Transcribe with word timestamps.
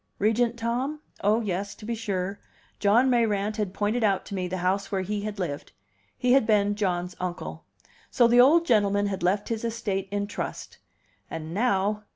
Regent 0.17 0.57
Tom? 0.57 0.99
Oh, 1.23 1.41
yes, 1.41 1.75
to 1.75 1.85
be 1.85 1.93
sure! 1.93 2.39
John 2.79 3.07
Mayrant 3.07 3.57
had 3.57 3.71
pointed 3.71 4.03
out 4.03 4.25
to 4.25 4.33
me 4.33 4.47
the 4.47 4.57
house 4.65 4.91
where 4.91 5.03
he 5.03 5.21
had 5.21 5.37
lived; 5.37 5.73
he 6.17 6.33
had 6.33 6.47
been 6.47 6.73
John's 6.73 7.15
uncle. 7.19 7.65
So 8.09 8.25
the 8.27 8.41
old 8.41 8.65
gentleman 8.65 9.05
had 9.05 9.21
left 9.21 9.49
his 9.49 9.63
estate 9.63 10.07
in 10.09 10.25
trust! 10.25 10.79
And 11.29 11.53
now 11.53 12.01